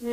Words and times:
Hi, 0.00 0.10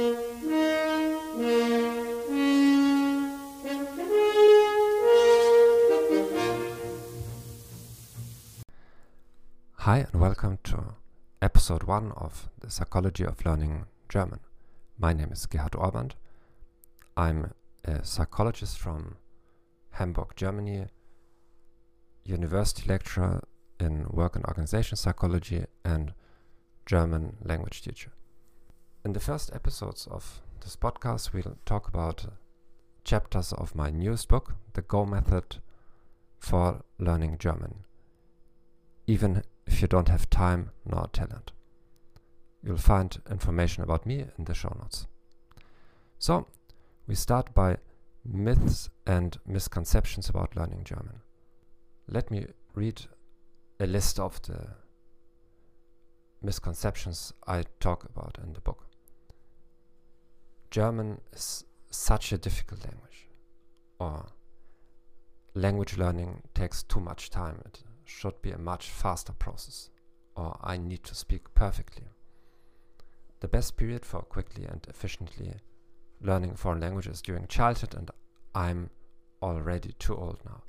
and 10.00 10.20
welcome 10.20 10.58
to 10.64 10.96
episode 11.40 11.84
1 11.84 12.14
of 12.14 12.50
the 12.62 12.72
Psychology 12.72 13.26
of 13.26 13.46
Learning 13.46 13.86
German. 14.10 14.40
My 14.98 15.14
name 15.14 15.32
is 15.32 15.46
Gerhard 15.46 15.74
Ohrband. 15.74 16.14
I'm 17.16 17.54
a 17.84 18.04
psychologist 18.04 18.80
from 18.80 19.18
Hamburg, 19.92 20.36
Germany, 20.36 20.88
university 22.24 22.90
lecturer 22.90 23.44
in 23.80 24.08
work 24.10 24.36
and 24.36 24.46
organization 24.46 24.98
psychology, 24.98 25.66
and 25.84 26.16
German 26.88 27.38
language 27.44 27.84
teacher. 27.84 28.14
In 29.06 29.14
the 29.14 29.20
first 29.20 29.54
episodes 29.54 30.08
of 30.08 30.42
this 30.62 30.76
podcast, 30.76 31.32
we'll 31.32 31.60
talk 31.64 31.88
about 31.88 32.26
chapters 33.04 33.54
of 33.54 33.76
my 33.76 33.92
newest 33.92 34.28
book, 34.28 34.56
The 34.74 34.82
Go 34.82 35.06
Method 35.06 35.58
for 36.40 36.82
Learning 36.98 37.38
German. 37.38 37.84
Even 39.06 39.44
if 39.68 39.80
you 39.80 39.88
don't 39.88 40.10
have 40.10 40.28
time 40.32 40.72
nor 40.88 41.08
talent. 41.14 41.52
You'll 42.64 42.78
find 42.78 43.16
information 43.30 43.84
about 43.84 44.08
me 44.08 44.26
in 44.40 44.46
the 44.46 44.56
show 44.56 44.76
notes. 44.82 45.06
So, 46.18 46.48
we 47.06 47.14
start 47.14 47.54
by 47.54 47.78
myths 48.26 48.90
and 49.06 49.38
misconceptions 49.46 50.30
about 50.30 50.56
learning 50.56 50.84
German. 50.84 51.22
Let 52.08 52.32
me 52.32 52.48
read 52.74 53.04
a 53.80 53.86
list 53.86 54.20
of 54.20 54.42
the 54.42 54.66
misconceptions 56.42 57.34
I 57.46 57.66
talk 57.80 58.04
about 58.06 58.40
in 58.44 58.54
the 58.54 58.62
book. 58.62 58.88
German 60.76 61.22
is 61.32 61.64
such 61.90 62.34
a 62.34 62.38
difficult 62.38 62.84
language, 62.84 63.30
or 63.98 64.26
language 65.54 65.98
learning 65.98 66.42
takes 66.54 66.84
too 66.84 67.00
much 67.00 67.30
time. 67.30 67.62
It 67.66 67.82
should 68.04 68.42
be 68.42 68.52
a 68.52 68.58
much 68.58 68.90
faster 68.90 69.32
process, 69.32 69.90
or 70.36 70.60
I 70.62 70.76
need 70.76 71.06
to 71.06 71.16
speak 71.16 71.54
perfectly. 71.54 72.08
The 73.40 73.48
best 73.48 73.78
period 73.78 74.06
for 74.06 74.22
quickly 74.24 74.66
and 74.66 74.86
efficiently 74.90 75.54
learning 76.20 76.58
foreign 76.58 76.82
languages 76.82 77.22
during 77.22 77.48
childhood, 77.48 77.96
and 77.96 78.12
I'm 78.54 78.90
already 79.42 79.94
too 79.98 80.18
old 80.18 80.40
now. 80.44 80.62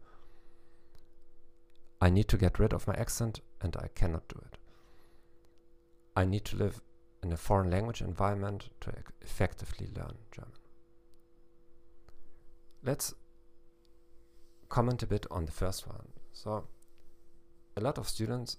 I 2.01 2.11
need 2.11 2.29
to 2.29 2.39
get 2.39 2.61
rid 2.61 2.73
of 2.73 2.87
my 2.87 2.95
accent, 2.95 3.41
and 3.61 3.77
I 3.77 3.89
cannot 3.97 4.29
do 4.29 4.41
it. 4.47 4.57
I 6.15 6.25
need 6.25 6.45
to 6.45 6.57
live 6.57 6.81
in 7.27 7.33
a 7.33 7.37
foreign 7.37 7.71
language 7.71 8.01
environment 8.03 8.69
to 8.81 8.93
effectively 9.21 9.89
learn 9.97 10.15
German. 10.31 10.53
Let's 12.85 13.15
comment 14.69 15.03
a 15.03 15.07
bit 15.07 15.27
on 15.31 15.45
the 15.45 15.53
first 15.53 15.89
one. 15.89 16.09
So, 16.33 16.69
a 17.77 17.81
lot 17.81 17.99
of 17.99 18.09
students 18.09 18.59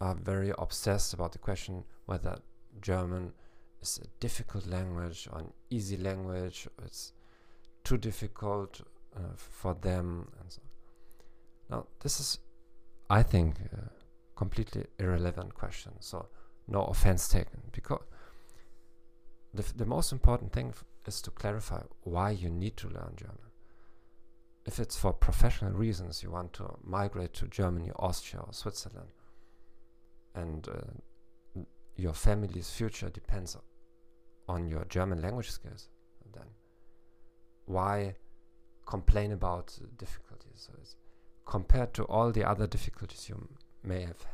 are 0.00 0.14
very 0.14 0.52
obsessed 0.58 1.14
about 1.14 1.32
the 1.32 1.38
question 1.38 1.84
whether 2.04 2.36
German 2.82 3.32
is 3.80 3.98
a 4.02 4.08
difficult 4.20 4.66
language 4.66 5.26
or 5.32 5.38
an 5.38 5.52
easy 5.70 5.96
language, 5.96 6.68
it's 6.84 7.12
too 7.82 7.96
difficult 7.96 8.82
uh, 9.16 9.20
for 9.36 9.74
them, 9.74 10.28
and 10.40 10.52
so. 10.52 10.60
Now, 11.70 11.86
this 12.02 12.20
is, 12.20 12.38
I 13.08 13.22
think, 13.22 13.56
a 13.72 13.90
completely 14.36 14.84
irrelevant 14.98 15.54
question. 15.54 15.92
So, 16.00 16.28
no 16.66 16.84
offense 16.84 17.28
taken, 17.28 17.62
because 17.72 18.02
the 19.52 19.64
the 19.76 19.86
most 19.86 20.12
important 20.12 20.52
thing 20.52 20.74
is 21.06 21.20
to 21.22 21.30
clarify 21.30 21.82
why 22.02 22.30
you 22.30 22.50
need 22.50 22.76
to 22.76 22.88
learn 22.88 23.14
German 23.16 23.50
if 24.66 24.78
it's 24.78 24.96
for 24.96 25.12
professional 25.12 25.72
reasons, 25.72 26.22
you 26.22 26.30
want 26.30 26.52
to 26.54 26.64
migrate 26.82 27.34
to 27.34 27.46
Germany, 27.48 27.90
Austria, 27.96 28.42
or 28.42 28.52
Switzerland, 28.52 29.08
and 30.34 30.66
uh, 30.68 31.60
your 31.96 32.14
family's 32.14 32.70
future 32.70 33.10
depends 33.10 33.56
on 34.48 34.66
your 34.66 34.84
German 34.86 35.20
language 35.20 35.50
skills, 35.50 35.88
then 36.32 36.46
why 37.66 38.14
complain 38.86 39.32
about 39.32 39.78
difficulties? 39.98 40.68
So 40.68 40.72
compared 41.46 41.92
to 41.94 42.04
all 42.04 42.32
the 42.32 42.44
other 42.44 42.66
difficulties 42.66 43.28
you 43.28 43.48
may 43.82 44.00
have 44.02 44.26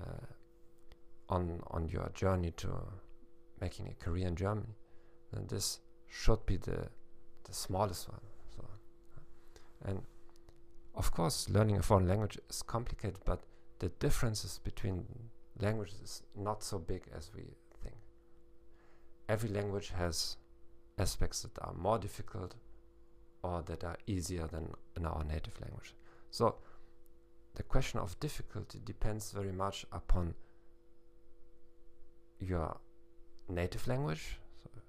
uh, 0.00 0.26
on 1.30 1.62
on 1.70 1.88
your 1.88 2.10
journey 2.14 2.50
to 2.58 2.68
making 3.60 3.88
a 3.88 4.04
career 4.04 4.26
in 4.26 4.36
Germany, 4.36 4.74
then 5.32 5.46
this 5.48 5.80
should 6.08 6.44
be 6.44 6.56
the 6.56 6.88
the 7.44 7.54
smallest 7.54 8.08
one. 8.08 8.20
So, 8.56 8.64
And 9.84 10.02
of 10.94 11.12
course, 11.12 11.48
learning 11.48 11.78
a 11.78 11.82
foreign 11.82 12.08
language 12.08 12.38
is 12.50 12.62
complicated, 12.62 13.20
but 13.24 13.44
the 13.78 13.88
differences 13.88 14.60
between 14.62 15.06
languages 15.60 16.00
is 16.02 16.22
not 16.36 16.62
so 16.62 16.78
big 16.78 17.04
as 17.16 17.30
we 17.34 17.44
think. 17.82 17.96
Every 19.28 19.48
language 19.48 19.90
has 19.90 20.36
aspects 20.98 21.42
that 21.42 21.58
are 21.62 21.72
more 21.72 21.98
difficult 21.98 22.56
or 23.42 23.62
that 23.62 23.84
are 23.84 23.96
easier 24.06 24.46
than 24.46 24.74
in 24.96 25.06
our 25.06 25.24
native 25.24 25.58
language. 25.60 25.94
So 26.30 26.56
the 27.54 27.62
question 27.62 28.00
of 28.00 28.18
difficulty 28.20 28.80
depends 28.84 29.32
very 29.32 29.52
much 29.52 29.86
upon 29.92 30.34
your 32.40 32.78
native 33.48 33.86
language 33.86 34.38
so 34.64 34.80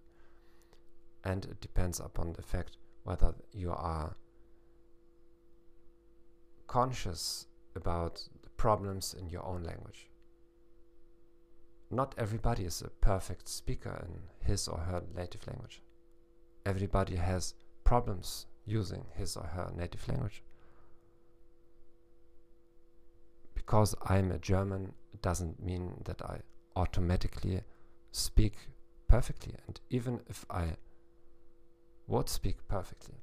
and 1.23 1.45
it 1.45 1.61
depends 1.61 1.99
upon 1.99 2.33
the 2.33 2.41
fact 2.41 2.77
whether 3.03 3.33
you 3.51 3.71
are 3.71 4.15
conscious 6.71 7.47
about 7.75 8.23
the 8.43 8.49
problems 8.51 9.13
in 9.19 9.29
your 9.29 9.45
own 9.45 9.61
language. 9.61 10.09
Not 11.89 12.15
everybody 12.17 12.63
is 12.63 12.81
a 12.81 12.89
perfect 12.89 13.49
speaker 13.49 14.05
in 14.07 14.21
his 14.47 14.69
or 14.69 14.77
her 14.77 15.03
native 15.13 15.45
language. 15.47 15.81
Everybody 16.65 17.17
has 17.17 17.55
problems 17.83 18.45
using 18.65 19.03
his 19.17 19.35
or 19.35 19.43
her 19.43 19.69
native 19.75 20.07
language. 20.07 20.43
Because 23.53 23.93
I'm 24.05 24.31
a 24.31 24.37
German, 24.37 24.93
doesn't 25.21 25.61
mean 25.61 26.01
that 26.05 26.21
I 26.21 26.39
automatically 26.75 27.61
speak 28.11 28.55
perfectly. 29.07 29.55
And 29.67 29.79
even 29.89 30.21
if 30.27 30.45
I 30.49 30.75
would 32.07 32.29
speak 32.29 32.67
perfectly, 32.67 33.15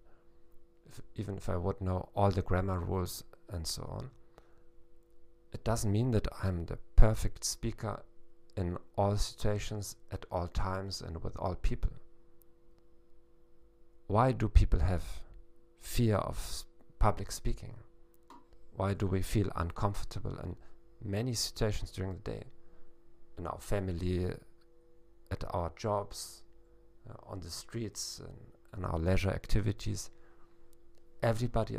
if, 0.89 1.01
even 1.17 1.37
if 1.37 1.49
I 1.49 1.57
would 1.57 1.81
know 1.81 2.09
all 2.15 2.31
the 2.31 2.43
grammar 2.43 2.81
rules 2.81 3.25
and 3.53 3.67
so 3.67 3.83
on. 3.83 4.11
It 5.53 5.65
doesn't 5.65 5.93
mean 5.93 6.11
that 6.13 6.29
I'm 6.43 6.67
the 6.67 6.79
perfect 6.97 7.45
speaker 7.45 8.03
in 8.57 8.77
all 8.97 9.17
situations, 9.17 9.97
at 10.11 10.27
all 10.31 10.49
times, 10.49 11.01
and 11.01 11.23
with 11.23 11.37
all 11.37 11.55
people. 11.55 11.93
Why 14.09 14.33
do 14.33 14.49
people 14.49 14.81
have 14.81 15.05
fear 15.81 16.17
of 16.17 16.65
public 16.99 17.31
speaking? 17.31 17.75
Why 18.75 18.95
do 18.95 19.07
we 19.07 19.23
feel 19.23 19.51
uncomfortable 19.57 20.39
in 20.43 20.57
many 21.03 21.35
situations 21.35 21.91
during 21.91 22.15
the 22.15 22.31
day? 22.31 22.43
In 23.39 23.47
our 23.47 23.61
family, 23.61 24.33
at 25.31 25.45
our 25.51 25.71
jobs, 25.77 26.43
uh, 27.09 27.15
on 27.27 27.41
the 27.41 27.51
streets, 27.51 28.21
and, 28.73 28.85
our 28.85 28.99
leisure 28.99 29.31
activities. 29.31 30.11
Everybody 31.23 31.79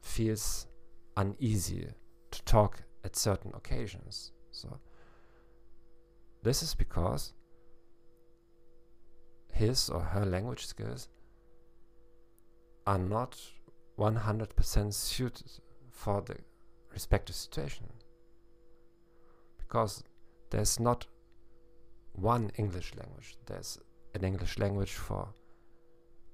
feels 0.00 0.66
uneasy 1.16 1.88
to 2.30 2.44
talk 2.44 2.82
at 3.04 3.16
certain 3.16 3.52
occasions. 3.54 4.32
So 4.52 4.78
this 6.42 6.62
is 6.62 6.74
because 6.74 7.32
his 9.52 9.88
or 9.90 10.00
her 10.00 10.24
language 10.24 10.66
skills 10.66 11.08
are 12.86 12.98
not 12.98 13.36
100% 13.98 14.94
suited 14.94 15.50
for 15.90 16.22
the 16.22 16.36
respective 16.92 17.34
situation. 17.34 17.86
Because 19.58 20.04
there's 20.50 20.80
not 20.80 21.06
one 22.12 22.50
English 22.56 22.92
language. 22.96 23.36
There's 23.46 23.78
an 24.14 24.24
English 24.24 24.58
language 24.58 24.92
for 24.92 25.28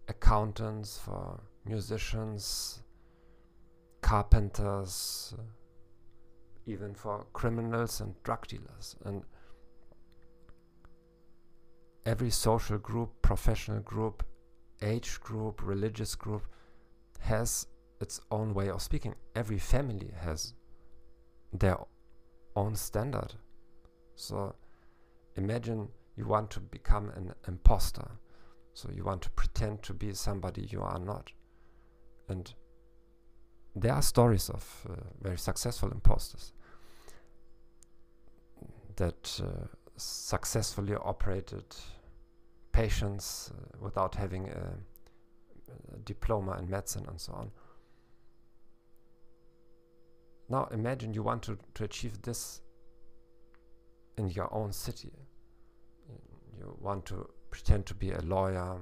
accountants, 0.08 0.98
for 0.98 1.40
musicians, 1.64 2.82
carpenters, 4.00 5.34
even 6.66 6.94
for 6.94 7.26
criminals 7.32 8.00
and 8.00 8.14
drug 8.22 8.46
dealers. 8.46 8.96
And 9.04 9.22
every 12.04 12.30
social 12.30 12.78
group, 12.78 13.10
professional 13.22 13.80
group, 13.80 14.24
age 14.82 15.20
group, 15.20 15.62
religious 15.62 16.14
group 16.14 16.42
has 17.20 17.66
its 18.00 18.20
own 18.30 18.54
way 18.54 18.68
of 18.70 18.82
speaking. 18.82 19.14
Every 19.34 19.58
family 19.58 20.12
has 20.20 20.54
their 21.52 21.78
own 22.54 22.74
standard. 22.76 23.34
So 24.16 24.54
imagine 25.36 25.88
you 26.16 26.26
want 26.26 26.50
to 26.50 26.60
become 26.60 27.10
an 27.10 27.32
imposter. 27.46 28.08
So 28.72 28.90
you 28.92 29.04
want 29.04 29.22
to 29.22 29.30
pretend 29.30 29.82
to 29.84 29.94
be 29.94 30.12
somebody 30.14 30.62
you 30.70 30.82
are 30.82 30.98
not. 30.98 31.30
And 32.28 32.52
there 33.74 33.92
are 33.92 34.02
stories 34.02 34.48
of 34.48 34.86
uh, 34.88 34.94
very 35.20 35.38
successful 35.38 35.92
imposters 35.92 36.52
that 38.96 39.40
uh, 39.44 39.66
successfully 39.96 40.94
operated 40.94 41.64
patients 42.72 43.52
uh, 43.52 43.78
without 43.80 44.14
having 44.14 44.48
a, 44.48 44.72
a 45.94 45.98
diploma 46.04 46.56
in 46.58 46.68
medicine 46.68 47.04
and 47.08 47.20
so 47.20 47.32
on. 47.34 47.50
Now 50.48 50.68
imagine 50.72 51.12
you 51.12 51.22
want 51.22 51.42
to, 51.44 51.58
to 51.74 51.84
achieve 51.84 52.22
this 52.22 52.62
in 54.16 54.28
your 54.28 54.52
own 54.52 54.72
city. 54.72 55.12
You 56.58 56.76
want 56.80 57.04
to 57.06 57.28
pretend 57.50 57.86
to 57.86 57.94
be 57.94 58.12
a 58.12 58.20
lawyer 58.20 58.78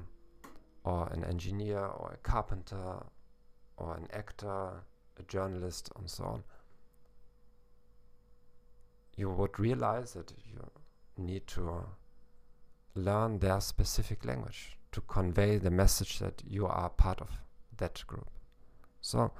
or 0.84 1.08
an 1.12 1.24
engineer 1.24 1.78
or 1.78 2.12
a 2.14 2.28
carpenter 2.28 3.04
or 3.76 3.96
an 3.96 4.08
actor, 4.12 4.84
a 5.18 5.22
journalist, 5.26 5.90
and 5.96 6.08
so 6.08 6.24
on. 6.24 6.44
You 9.16 9.30
would 9.30 9.58
realize 9.58 10.12
that 10.14 10.32
you 10.44 10.70
need 11.16 11.46
to 11.48 11.86
learn 12.94 13.38
their 13.38 13.60
specific 13.60 14.24
language 14.24 14.76
to 14.92 15.00
convey 15.02 15.58
the 15.58 15.70
message 15.70 16.18
that 16.20 16.42
you 16.46 16.66
are 16.66 16.88
part 16.90 17.20
of 17.20 17.30
that 17.76 18.02
group. 18.06 18.28
So, 19.00 19.32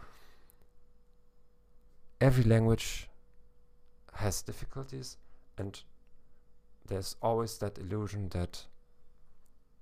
every 2.21 2.45
language 2.45 3.09
has 4.15 4.43
difficulties, 4.43 5.17
and 5.59 5.83
there's 6.87 7.17
always 7.23 7.59
that 7.59 7.79
illusion 7.79 8.29
that 8.31 8.67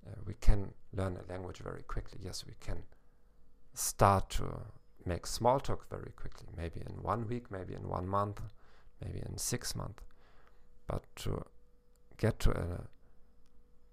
uh, 0.06 0.14
we 0.26 0.34
can 0.34 0.72
learn 0.92 1.16
a 1.16 1.32
language 1.32 1.58
very 1.58 1.82
quickly. 1.82 2.19
Yes, 2.22 2.44
we 2.46 2.54
can 2.60 2.82
start 3.74 4.30
to 4.30 4.60
make 5.04 5.26
small 5.26 5.58
talk 5.58 5.88
very 5.88 6.12
quickly, 6.16 6.48
maybe 6.56 6.80
in 6.80 7.02
one 7.02 7.26
week, 7.28 7.50
maybe 7.50 7.74
in 7.74 7.88
one 7.88 8.06
month, 8.06 8.40
maybe 9.04 9.20
in 9.26 9.38
six 9.38 9.74
months. 9.74 10.02
But 10.86 11.04
to 11.16 11.44
get 12.18 12.38
to 12.40 12.50
a 12.50 12.80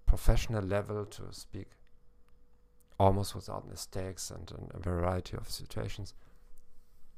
professional 0.05 0.63
level 0.63 1.05
to 1.05 1.23
speak 1.31 1.69
almost 2.99 3.33
without 3.33 3.67
mistakes 3.67 4.29
and 4.29 4.51
in 4.51 4.67
a 4.73 4.79
variety 4.79 5.37
of 5.37 5.49
situations, 5.49 6.13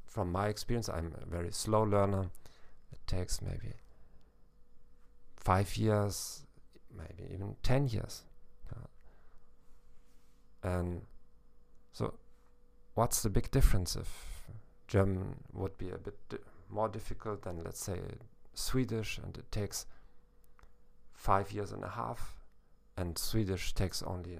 from 0.05 0.31
my 0.31 0.47
experience, 0.47 0.89
I'm 0.89 1.13
a 1.21 1.25
very 1.25 1.51
slow 1.51 1.83
learner. 1.83 2.29
It 2.91 2.99
takes 3.07 3.41
maybe 3.41 3.73
five 5.43 5.75
years, 5.75 6.43
maybe 6.95 7.33
even 7.33 7.55
10 7.63 7.87
years. 7.87 8.23
and 10.63 11.01
so, 11.91 12.13
what's 12.93 13.23
the 13.23 13.29
big 13.29 13.49
difference 13.49 13.95
if 13.95 14.43
German 14.87 15.35
would 15.53 15.75
be 15.77 15.89
a 15.89 15.97
bit 15.97 16.17
di 16.29 16.37
more 16.69 16.87
difficult 16.87 17.41
than, 17.41 17.63
let's 17.63 17.83
say, 17.83 17.99
Swedish, 18.53 19.17
and 19.17 19.37
it 19.37 19.51
takes 19.51 19.87
five 21.13 21.51
years 21.51 21.71
and 21.71 21.83
a 21.83 21.89
half, 21.89 22.37
and 22.95 23.17
Swedish 23.17 23.73
takes 23.73 24.03
only 24.03 24.39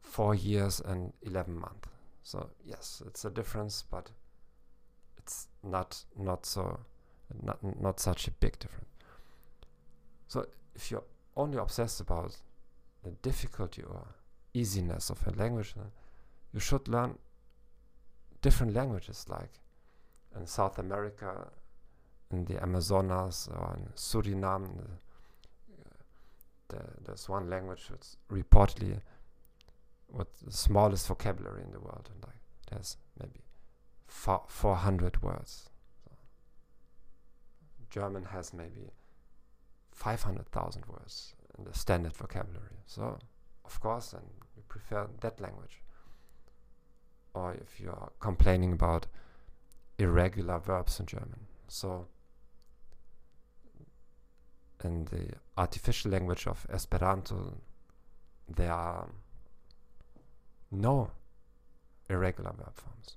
four 0.00 0.34
years 0.34 0.80
and 0.80 1.12
11 1.22 1.54
months. 1.54 1.88
So 2.22 2.50
yes, 2.64 3.02
it's 3.06 3.24
a 3.24 3.30
difference, 3.30 3.84
but 3.90 4.10
it's 5.16 5.48
not 5.62 6.04
not 6.16 6.44
so 6.44 6.80
not 7.42 7.58
not 7.80 8.00
such 8.00 8.28
a 8.28 8.30
big 8.32 8.58
difference. 8.58 8.88
So 10.28 10.46
if 10.74 10.90
you're 10.90 11.04
only 11.36 11.58
obsessed 11.58 12.00
about 12.00 12.36
the 13.02 13.10
difficulty 13.10 13.82
or 13.82 14.06
easiness 14.54 15.10
of 15.10 15.26
a 15.26 15.30
language, 15.30 15.74
you 16.52 16.60
should 16.60 16.86
learn 16.86 17.18
different 18.42 18.74
languages 18.74 19.24
like 19.28 19.60
in 20.36 20.46
South 20.46 20.78
America, 20.78 21.48
in 22.30 22.44
the 22.44 22.62
Amazonas 22.62 23.48
or 23.50 23.76
in 23.78 23.88
Suriname. 23.96 24.68
The, 24.76 24.82
uh, 25.80 25.96
the, 26.68 26.82
there's 27.06 27.28
one 27.28 27.48
language 27.48 27.86
that's 27.88 28.16
reportedly 28.30 29.00
with 30.12 30.28
the 30.44 30.52
smallest 30.52 31.06
vocabulary 31.06 31.62
in 31.62 31.72
the 31.72 31.80
world, 31.80 32.08
and 32.12 32.22
like 32.22 32.40
there's 32.70 32.96
maybe 33.18 33.40
400 34.06 35.22
words. 35.22 35.70
German 37.90 38.24
has 38.24 38.52
maybe 38.52 38.90
500,000 39.98 40.84
words 40.86 41.34
in 41.58 41.64
the 41.64 41.76
standard 41.76 42.12
vocabulary. 42.12 42.78
So, 42.86 43.18
of 43.64 43.80
course, 43.80 44.12
then 44.12 44.22
you 44.56 44.62
prefer 44.68 45.08
that 45.20 45.40
language. 45.40 45.82
Or 47.34 47.54
if 47.54 47.80
you 47.80 47.90
are 47.90 48.12
complaining 48.20 48.72
about 48.72 49.06
irregular 49.98 50.60
verbs 50.60 51.00
in 51.00 51.06
German. 51.06 51.46
So, 51.66 52.06
in 54.84 55.06
the 55.06 55.34
artificial 55.56 56.12
language 56.12 56.46
of 56.46 56.64
Esperanto, 56.72 57.54
there 58.48 58.72
are 58.72 59.08
no 60.70 61.10
irregular 62.08 62.52
verb 62.52 62.76
forms. 62.76 63.16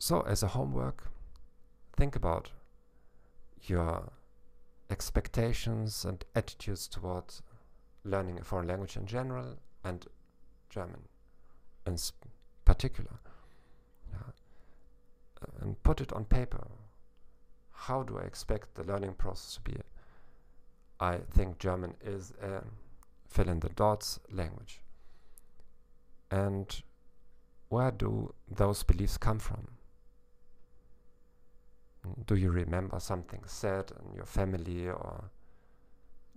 So, 0.00 0.22
as 0.22 0.42
a 0.42 0.48
homework, 0.48 1.04
think 1.96 2.16
about 2.16 2.50
your 3.64 4.10
expectations 4.90 6.04
and 6.04 6.24
attitudes 6.34 6.88
toward 6.88 7.24
learning 8.04 8.38
a 8.38 8.44
foreign 8.44 8.68
language 8.68 8.96
in 8.96 9.06
general 9.06 9.56
and 9.84 10.06
German 10.68 11.02
in 11.86 11.96
particular. 12.64 13.18
Yeah. 14.12 14.18
Uh, 15.42 15.64
and 15.64 15.82
put 15.82 16.00
it 16.00 16.12
on 16.12 16.24
paper. 16.24 16.66
How 17.72 18.02
do 18.02 18.18
I 18.18 18.22
expect 18.22 18.74
the 18.74 18.84
learning 18.84 19.14
process 19.14 19.54
to 19.54 19.60
be? 19.62 19.76
I 20.98 21.18
think 21.30 21.58
German 21.58 21.94
is 22.04 22.32
a 22.42 22.62
fill 23.28 23.48
in 23.48 23.60
the 23.60 23.70
dots 23.70 24.20
language. 24.30 24.80
And 26.30 26.82
where 27.68 27.90
do 27.90 28.34
those 28.48 28.82
beliefs 28.82 29.16
come 29.16 29.38
from? 29.38 29.68
Do 32.26 32.34
you 32.34 32.50
remember 32.50 32.98
something 32.98 33.42
said 33.46 33.92
in 34.04 34.14
your 34.14 34.24
family, 34.24 34.88
or 34.88 35.30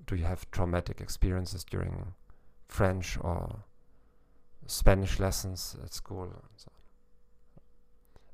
do 0.06 0.16
you 0.16 0.26
have 0.26 0.50
traumatic 0.52 1.00
experiences 1.00 1.64
during 1.64 2.14
French 2.68 3.18
or 3.22 3.64
Spanish 4.68 5.20
lessons 5.20 5.76
at 5.84 5.94
school? 5.94 6.24
And, 6.24 6.42
so 6.58 6.72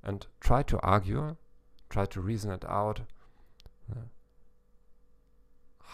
and 0.03 0.25
try 0.39 0.63
to 0.63 0.79
argue, 0.79 1.35
try 1.89 2.05
to 2.05 2.21
reason 2.21 2.51
it 2.51 2.65
out. 2.67 3.01
Uh, 3.91 4.01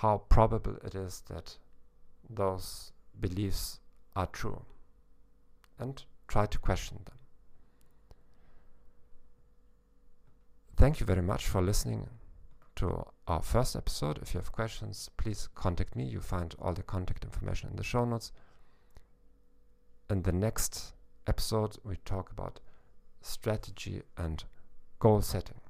how 0.01 0.17
probable 0.29 0.77
it 0.83 0.95
is 0.95 1.23
that 1.29 1.57
those 2.29 2.91
beliefs 3.19 3.79
are 4.15 4.27
true 4.27 4.61
and 5.79 6.03
try 6.27 6.45
to 6.45 6.59
question 6.59 6.99
them. 7.05 7.17
Thank 10.77 10.99
you 10.99 11.05
very 11.05 11.21
much 11.21 11.47
for 11.47 11.61
listening 11.61 12.09
to 12.75 13.05
our 13.27 13.41
first 13.41 13.77
episode. 13.77 14.19
If 14.21 14.33
you 14.33 14.41
have 14.41 14.51
questions, 14.51 15.09
please 15.15 15.47
contact 15.55 15.95
me. 15.95 16.03
You 16.03 16.19
find 16.19 16.53
all 16.59 16.73
the 16.73 16.83
contact 16.83 17.23
information 17.23 17.69
in 17.69 17.77
the 17.77 17.83
show 17.83 18.03
notes. 18.03 18.33
In 20.09 20.23
the 20.23 20.33
next 20.33 20.93
episode, 21.27 21.77
we 21.85 21.95
talk 22.03 22.29
about 22.29 22.59
strategy 23.21 24.01
and 24.17 24.43
goal 24.99 25.21
setting. 25.21 25.61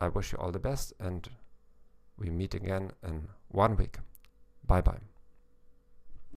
I 0.00 0.08
wish 0.08 0.32
you 0.32 0.38
all 0.38 0.50
the 0.50 0.58
best 0.58 0.94
and 0.98 1.28
we 2.18 2.30
meet 2.30 2.54
again 2.54 2.92
in 3.02 3.28
one 3.48 3.76
week. 3.76 3.98
Bye 4.66 4.80
bye. 4.80 5.13